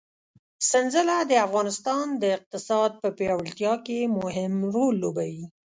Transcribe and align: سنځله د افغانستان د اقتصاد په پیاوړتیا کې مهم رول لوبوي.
سنځله 0.69 1.17
د 1.25 1.33
افغانستان 1.47 2.05
د 2.21 2.23
اقتصاد 2.37 2.91
په 3.01 3.07
پیاوړتیا 3.17 3.73
کې 3.85 3.99
مهم 4.19 4.53
رول 4.73 4.93
لوبوي. 5.03 5.45